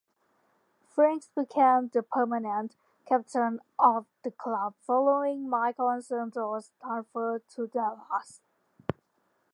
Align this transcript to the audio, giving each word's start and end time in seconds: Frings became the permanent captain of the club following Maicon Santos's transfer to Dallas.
Frings 0.95 1.29
became 1.35 1.89
the 1.89 2.01
permanent 2.01 2.75
captain 3.05 3.59
of 3.77 4.07
the 4.23 4.31
club 4.31 4.73
following 4.81 5.47
Maicon 5.47 6.01
Santos's 6.03 6.71
transfer 6.81 7.37
to 7.53 7.67
Dallas. 7.67 8.41